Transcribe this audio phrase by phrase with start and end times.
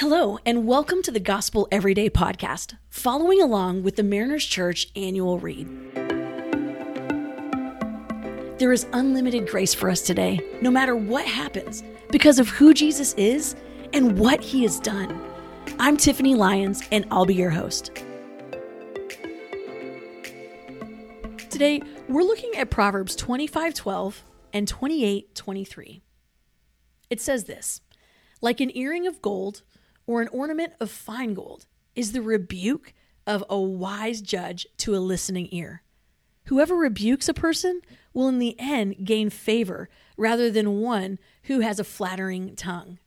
[0.00, 5.38] Hello, and welcome to the Gospel Everyday podcast, following along with the Mariners Church annual
[5.38, 5.66] read.
[8.58, 13.14] There is unlimited grace for us today, no matter what happens, because of who Jesus
[13.14, 13.56] is
[13.94, 15.18] and what he has done.
[15.78, 17.90] I'm Tiffany Lyons, and I'll be your host.
[21.48, 26.02] Today, we're looking at Proverbs 25:12 and 28:23.
[27.08, 27.80] It says this:
[28.42, 29.62] Like an earring of gold
[30.06, 32.92] or an ornament of fine gold is the rebuke
[33.26, 35.82] of a wise judge to a listening ear.
[36.44, 37.80] Whoever rebukes a person
[38.14, 42.98] will in the end gain favor rather than one who has a flattering tongue.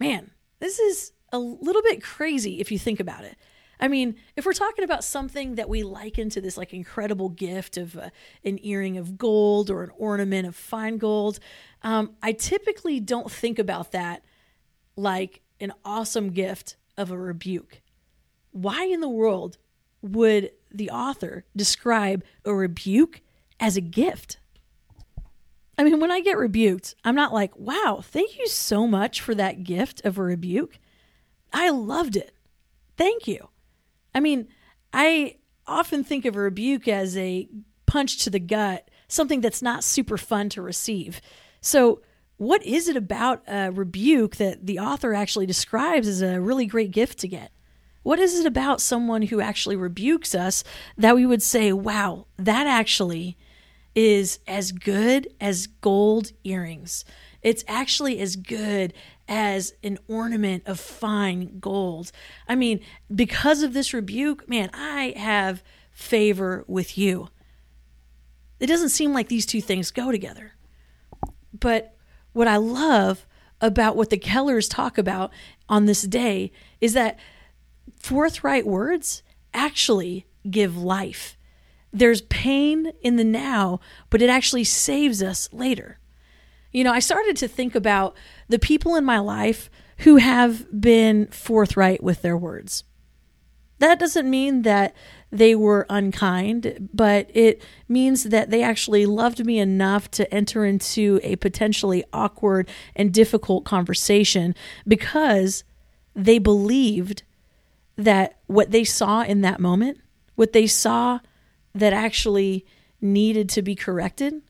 [0.00, 3.36] Man, this is a little bit crazy if you think about it.
[3.78, 7.76] I mean, if we're talking about something that we liken to this like incredible gift
[7.76, 8.10] of uh,
[8.44, 11.38] an earring of gold or an ornament of fine gold,
[11.82, 14.24] um, I typically don't think about that
[14.96, 17.82] like an awesome gift of a rebuke.
[18.52, 19.58] Why in the world
[20.02, 23.20] would the author describe a rebuke
[23.58, 24.38] as a gift?
[25.76, 29.34] I mean, when I get rebuked, I'm not like, wow, thank you so much for
[29.34, 30.78] that gift of a rebuke.
[31.52, 32.32] I loved it.
[32.96, 33.48] Thank you.
[34.14, 34.48] I mean,
[34.92, 35.36] I
[35.66, 37.48] often think of a rebuke as a
[37.86, 41.20] punch to the gut, something that's not super fun to receive.
[41.60, 42.02] So,
[42.44, 46.90] what is it about a rebuke that the author actually describes as a really great
[46.90, 47.50] gift to get?
[48.02, 50.62] What is it about someone who actually rebukes us
[50.98, 53.38] that we would say, wow, that actually
[53.94, 57.04] is as good as gold earrings?
[57.40, 58.92] It's actually as good
[59.26, 62.12] as an ornament of fine gold.
[62.46, 62.80] I mean,
[63.14, 67.28] because of this rebuke, man, I have favor with you.
[68.60, 70.52] It doesn't seem like these two things go together.
[71.58, 71.93] But
[72.34, 73.26] what I love
[73.60, 75.32] about what the Kellers talk about
[75.68, 77.18] on this day is that
[77.96, 79.22] forthright words
[79.54, 81.38] actually give life.
[81.92, 85.98] There's pain in the now, but it actually saves us later.
[86.72, 88.16] You know, I started to think about
[88.48, 92.82] the people in my life who have been forthright with their words.
[93.78, 94.94] That doesn't mean that
[95.30, 101.18] they were unkind, but it means that they actually loved me enough to enter into
[101.22, 104.54] a potentially awkward and difficult conversation
[104.86, 105.64] because
[106.14, 107.24] they believed
[107.96, 109.98] that what they saw in that moment,
[110.36, 111.18] what they saw
[111.74, 112.64] that actually
[113.00, 114.40] needed to be corrected,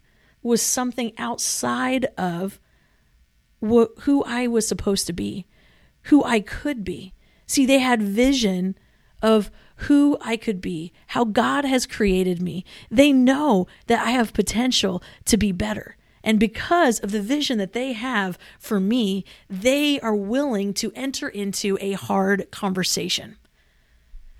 [0.42, 2.60] was something outside of
[3.62, 5.46] wh- who I was supposed to be,
[6.04, 7.14] who I could be.
[7.46, 8.76] See, they had vision
[9.24, 12.62] of who I could be, how God has created me.
[12.90, 15.96] They know that I have potential to be better.
[16.22, 21.26] And because of the vision that they have for me, they are willing to enter
[21.26, 23.38] into a hard conversation.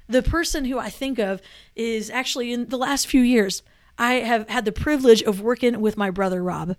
[0.06, 1.40] The person who I think of
[1.74, 3.62] is actually in the last few years,
[3.96, 6.76] I have had the privilege of working with my brother Rob.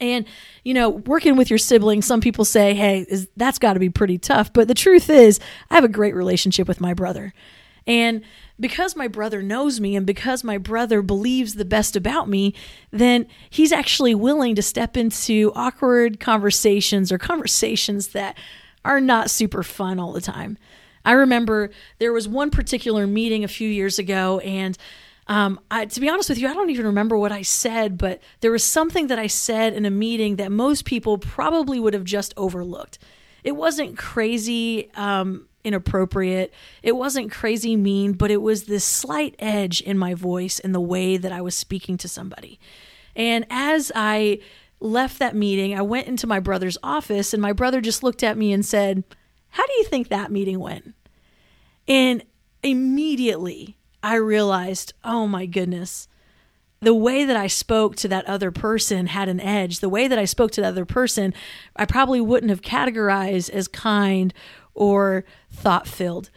[0.00, 0.26] And,
[0.62, 3.88] you know, working with your siblings, some people say, hey, is, that's got to be
[3.88, 4.52] pretty tough.
[4.52, 5.40] But the truth is,
[5.70, 7.32] I have a great relationship with my brother.
[7.86, 8.22] And
[8.58, 12.54] because my brother knows me and because my brother believes the best about me,
[12.90, 18.36] then he's actually willing to step into awkward conversations or conversations that
[18.84, 20.58] are not super fun all the time.
[21.04, 24.76] I remember there was one particular meeting a few years ago, and
[25.28, 28.20] um, I, to be honest with you, I don't even remember what I said, but
[28.40, 32.04] there was something that I said in a meeting that most people probably would have
[32.04, 32.98] just overlooked.
[33.42, 34.90] It wasn't crazy.
[34.94, 36.54] Um, inappropriate.
[36.84, 40.80] It wasn't crazy mean, but it was this slight edge in my voice and the
[40.80, 42.60] way that I was speaking to somebody.
[43.16, 44.38] And as I
[44.78, 48.38] left that meeting, I went into my brother's office and my brother just looked at
[48.38, 49.02] me and said,
[49.50, 50.94] How do you think that meeting went?
[51.88, 52.22] And
[52.62, 53.75] immediately
[54.06, 56.06] I realized, oh my goodness,
[56.80, 59.80] the way that I spoke to that other person had an edge.
[59.80, 61.34] The way that I spoke to that other person,
[61.74, 64.32] I probably wouldn't have categorized as kind
[64.74, 66.30] or thought filled.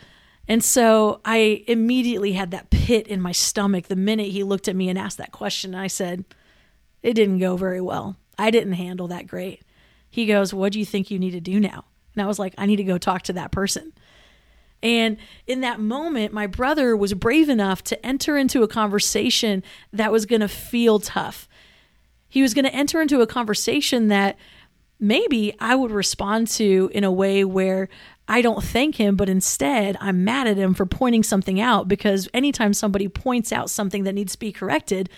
[0.47, 4.75] And so I immediately had that pit in my stomach the minute he looked at
[4.75, 5.75] me and asked that question.
[5.75, 6.25] I said,
[7.03, 8.17] It didn't go very well.
[8.35, 9.61] I didn't handle that great.
[10.09, 11.85] He goes, What do you think you need to do now?
[12.15, 13.93] And I was like, I need to go talk to that person.
[14.81, 20.11] And in that moment, my brother was brave enough to enter into a conversation that
[20.11, 21.49] was going to feel tough.
[22.29, 24.37] He was going to enter into a conversation that
[24.99, 27.89] maybe I would respond to in a way where
[28.27, 32.29] I don't thank him, but instead I'm mad at him for pointing something out because
[32.33, 35.09] anytime somebody points out something that needs to be corrected,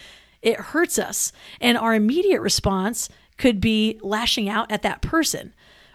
[0.41, 1.31] it hurts us.
[1.59, 5.53] And our immediate response could be lashing out at that person.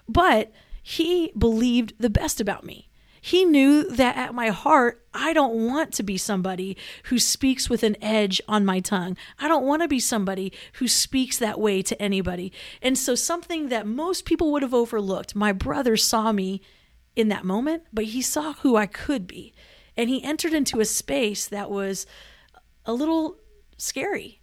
[0.09, 0.53] But
[0.83, 2.86] he believed the best about me.
[3.27, 6.77] He knew that at my heart, I don't want to be somebody
[7.07, 9.17] who speaks with an edge on my tongue.
[9.41, 12.53] I don't want to be somebody who speaks that way to anybody.
[12.81, 16.61] And so, something that most people would have overlooked, my brother saw me
[17.17, 19.53] in that moment, but he saw who I could be.
[19.97, 22.07] And he entered into a space that was
[22.85, 23.39] a little
[23.77, 24.41] scary.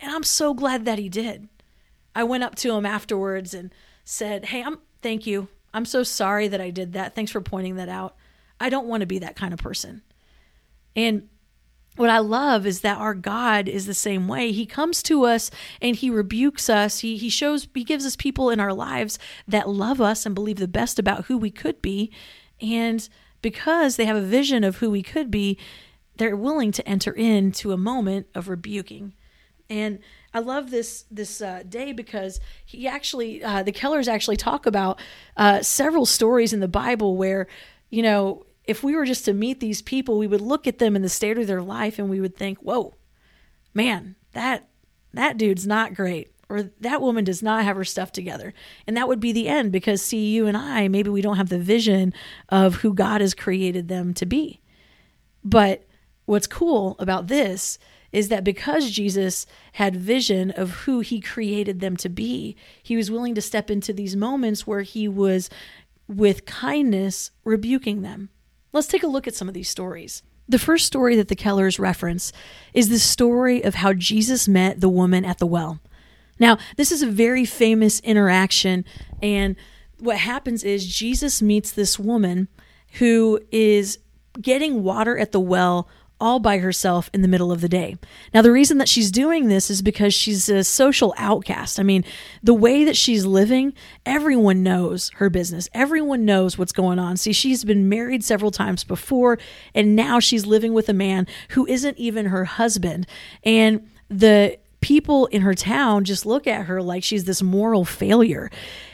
[0.00, 1.50] And I'm so glad that he did.
[2.14, 3.74] I went up to him afterwards and
[4.06, 5.48] said, Hey, I'm thank you.
[5.76, 7.14] I'm so sorry that I did that.
[7.14, 8.16] Thanks for pointing that out.
[8.58, 10.00] I don't want to be that kind of person.
[10.96, 11.28] And
[11.96, 14.52] what I love is that our God is the same way.
[14.52, 15.50] He comes to us
[15.82, 17.00] and he rebukes us.
[17.00, 20.56] He he shows he gives us people in our lives that love us and believe
[20.56, 22.10] the best about who we could be.
[22.58, 23.06] And
[23.42, 25.58] because they have a vision of who we could be,
[26.16, 29.12] they're willing to enter into a moment of rebuking.
[29.68, 29.98] And
[30.36, 35.00] I love this this uh, day because he actually uh, the Kellers actually talk about
[35.38, 37.46] uh, several stories in the Bible where
[37.88, 40.94] you know if we were just to meet these people, we would look at them
[40.94, 42.96] in the state of their life and we would think, "Whoa,
[43.72, 44.68] man, that
[45.14, 48.52] that dude's not great." Or that woman does not have her stuff together.
[48.86, 51.48] And that would be the end because, see, you and I, maybe we don't have
[51.48, 52.14] the vision
[52.50, 54.60] of who God has created them to be.
[55.42, 55.82] But
[56.24, 57.80] what's cool about this
[58.16, 63.10] is that because Jesus had vision of who he created them to be, he was
[63.10, 65.50] willing to step into these moments where he was,
[66.08, 68.30] with kindness, rebuking them.
[68.72, 70.22] Let's take a look at some of these stories.
[70.48, 72.32] The first story that the Kellers reference
[72.72, 75.78] is the story of how Jesus met the woman at the well.
[76.38, 78.86] Now, this is a very famous interaction,
[79.20, 79.56] and
[79.98, 82.48] what happens is Jesus meets this woman
[82.92, 83.98] who is
[84.40, 85.86] getting water at the well
[86.20, 87.96] all by herself in the middle of the day.
[88.32, 91.78] Now, the reason that she's doing this is because she's a social outcast.
[91.78, 92.04] I mean,
[92.42, 93.74] the way that she's living,
[94.04, 97.16] everyone knows her business, everyone knows what's going on.
[97.16, 99.38] See, she's been married several times before,
[99.74, 103.06] and now she's living with a man who isn't even her husband.
[103.44, 108.50] And the people in her town just look at her like she's this moral failure.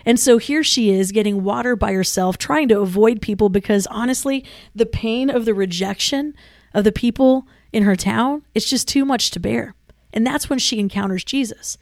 [0.07, 4.45] And so here she is getting water by herself, trying to avoid people because honestly,
[4.75, 6.35] the pain of the rejection
[6.75, 9.75] of the people in her town, it's just too much to bear.
[10.13, 11.79] And that's when she encounters Jesus.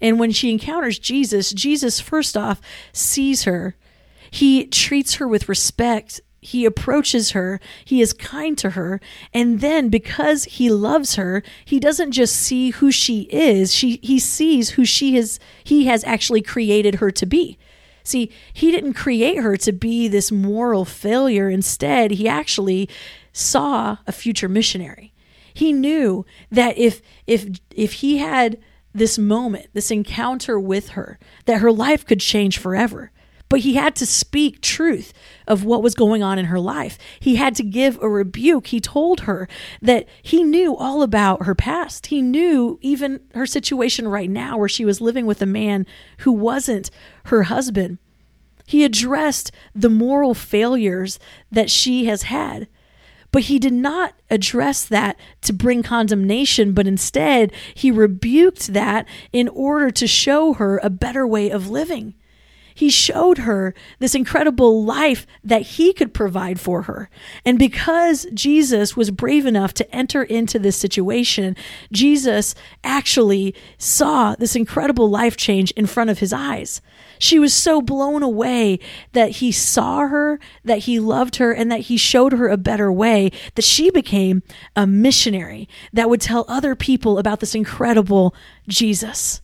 [0.00, 2.60] And when she encounters Jesus, Jesus, first off,
[2.92, 3.76] sees her.
[4.30, 6.20] He treats her with respect.
[6.40, 7.60] He approaches her.
[7.84, 9.00] He is kind to her.
[9.34, 14.18] And then, because he loves her, he doesn't just see who she is, she, he
[14.18, 17.58] sees who she has, he has actually created her to be.
[18.02, 21.50] See, he didn't create her to be this moral failure.
[21.50, 22.88] Instead, he actually
[23.32, 25.12] saw a future missionary.
[25.54, 28.58] He knew that if if if he had
[28.92, 33.12] this moment, this encounter with her, that her life could change forever.
[33.48, 35.12] But he had to speak truth
[35.48, 36.96] of what was going on in her life.
[37.18, 38.68] He had to give a rebuke.
[38.68, 39.48] He told her
[39.82, 42.06] that he knew all about her past.
[42.06, 45.84] He knew even her situation right now, where she was living with a man
[46.18, 46.92] who wasn't
[47.24, 47.98] her husband.
[48.66, 51.18] He addressed the moral failures
[51.50, 52.68] that she has had.
[53.32, 59.48] But he did not address that to bring condemnation, but instead he rebuked that in
[59.48, 62.14] order to show her a better way of living.
[62.74, 67.10] He showed her this incredible life that he could provide for her.
[67.44, 71.56] And because Jesus was brave enough to enter into this situation,
[71.92, 76.80] Jesus actually saw this incredible life change in front of his eyes.
[77.20, 78.80] She was so blown away
[79.12, 82.90] that he saw her, that he loved her, and that he showed her a better
[82.90, 84.42] way that she became
[84.74, 88.34] a missionary that would tell other people about this incredible
[88.66, 89.42] Jesus.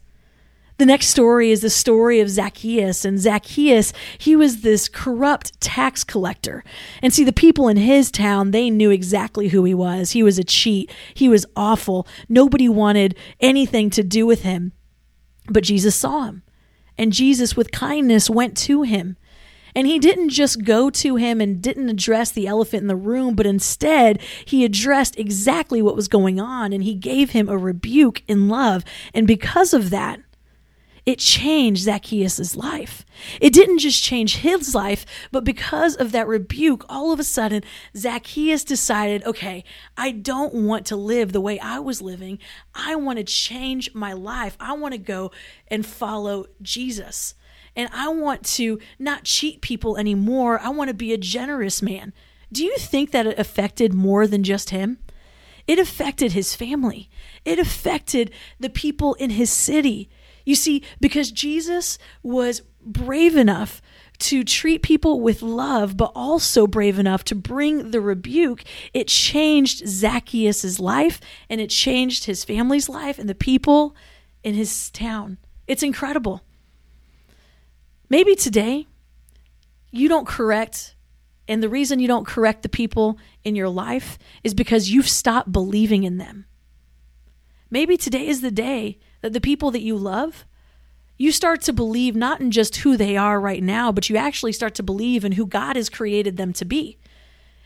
[0.78, 3.04] The next story is the story of Zacchaeus.
[3.04, 6.64] And Zacchaeus, he was this corrupt tax collector.
[7.02, 10.12] And see, the people in his town, they knew exactly who he was.
[10.12, 12.06] He was a cheat, he was awful.
[12.28, 14.72] Nobody wanted anything to do with him.
[15.48, 16.42] But Jesus saw him.
[16.98, 19.16] And Jesus, with kindness, went to him.
[19.74, 23.34] And he didn't just go to him and didn't address the elephant in the room,
[23.34, 28.22] but instead he addressed exactly what was going on and he gave him a rebuke
[28.26, 28.84] in love.
[29.12, 30.20] And because of that,
[31.06, 33.06] it changed Zacchaeus' life.
[33.40, 37.62] It didn't just change his life, but because of that rebuke, all of a sudden,
[37.96, 39.62] Zacchaeus decided, okay,
[39.96, 42.40] I don't want to live the way I was living.
[42.74, 44.56] I want to change my life.
[44.58, 45.30] I want to go
[45.68, 47.34] and follow Jesus.
[47.76, 50.58] And I want to not cheat people anymore.
[50.58, 52.12] I want to be a generous man.
[52.50, 54.98] Do you think that it affected more than just him?
[55.68, 57.10] It affected his family.
[57.44, 60.08] It affected the people in his city.
[60.46, 63.82] You see, because Jesus was brave enough
[64.18, 68.62] to treat people with love, but also brave enough to bring the rebuke,
[68.94, 73.94] it changed Zacchaeus' life and it changed his family's life and the people
[74.42, 75.36] in his town.
[75.66, 76.42] It's incredible.
[78.08, 78.86] Maybe today
[79.90, 80.94] you don't correct,
[81.48, 85.50] and the reason you don't correct the people in your life is because you've stopped
[85.50, 86.46] believing in them.
[87.68, 88.98] Maybe today is the day
[89.32, 90.44] the people that you love,
[91.18, 94.52] you start to believe not in just who they are right now, but you actually
[94.52, 96.98] start to believe in who God has created them to be.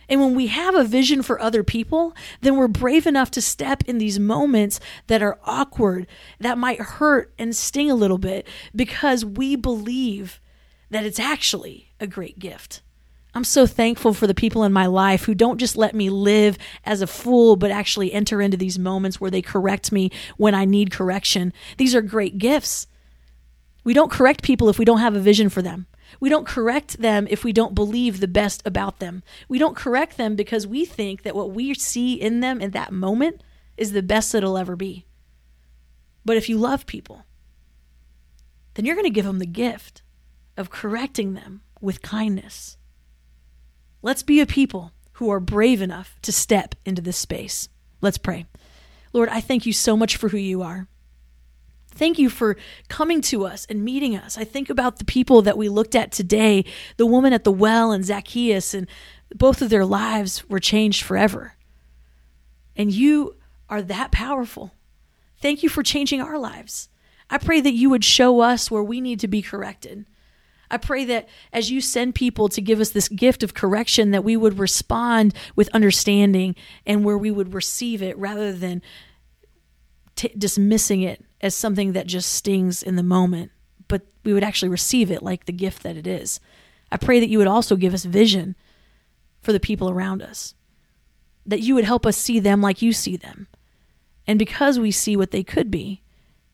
[0.09, 3.85] And when we have a vision for other people, then we're brave enough to step
[3.87, 6.09] in these moments that are awkward,
[6.41, 10.41] that might hurt and sting a little bit, because we believe
[10.91, 12.83] that it's actually a great gift.
[13.35, 16.59] I'm so thankful for the people in my life who don't just let me live
[16.85, 20.65] as a fool, but actually enter into these moments where they correct me when I
[20.65, 21.53] need correction.
[21.77, 22.87] These are great gifts.
[23.85, 25.87] We don't correct people if we don't have a vision for them.
[26.19, 29.23] We don't correct them if we don't believe the best about them.
[29.49, 32.93] We don't correct them because we think that what we see in them in that
[32.93, 33.43] moment
[33.77, 35.07] is the best it'll ever be.
[36.25, 37.25] But if you love people,
[38.75, 40.03] then you're going to give them the gift
[40.57, 42.77] of correcting them with kindness
[44.03, 47.69] Let's be a people who are brave enough to step into this space.
[48.01, 48.47] Let's pray.
[49.13, 50.89] Lord, I thank you so much for who you are.
[51.93, 52.57] Thank you for
[52.89, 54.39] coming to us and meeting us.
[54.39, 56.65] I think about the people that we looked at today
[56.97, 58.87] the woman at the well and Zacchaeus, and
[59.35, 61.57] both of their lives were changed forever.
[62.77, 63.37] And you
[63.69, 64.73] are that powerful.
[65.43, 66.89] Thank you for changing our lives.
[67.29, 70.07] I pray that you would show us where we need to be corrected.
[70.71, 74.25] I pray that as you send people to give us this gift of correction, that
[74.25, 76.55] we would respond with understanding
[76.87, 78.83] and where we would receive it rather than
[80.15, 83.51] t- dismissing it as something that just stings in the moment,
[83.89, 86.39] but we would actually receive it like the gift that it is.
[86.93, 88.55] I pray that you would also give us vision
[89.41, 90.55] for the people around us,
[91.47, 93.49] that you would help us see them like you see them.
[94.27, 96.03] And because we see what they could be,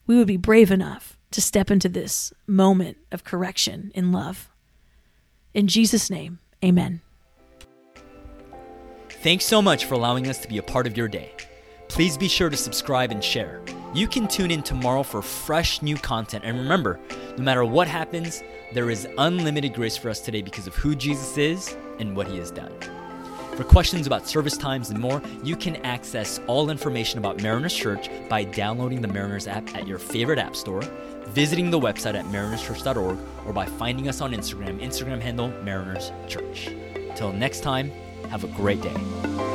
[0.07, 4.49] we would be brave enough to step into this moment of correction in love.
[5.53, 7.03] In Jesus' name, amen.
[9.11, 11.33] Thanks so much for allowing us to be a part of your day.
[11.89, 13.61] Please be sure to subscribe and share.
[13.93, 16.43] You can tune in tomorrow for fresh new content.
[16.47, 16.99] And remember,
[17.37, 21.37] no matter what happens, there is unlimited grace for us today because of who Jesus
[21.37, 22.73] is and what he has done.
[23.57, 28.11] For questions about service times and more, you can access all information about Mariners Church
[28.31, 30.83] by downloading the Mariners app at your favorite app store
[31.29, 36.71] visiting the website at marinerschurch.org, or by finding us on Instagram, Instagram handle Mariners Church.
[37.15, 37.91] Till next time,
[38.31, 39.46] have a great day.